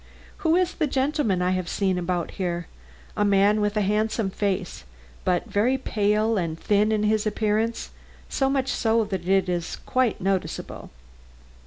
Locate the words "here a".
2.41-3.23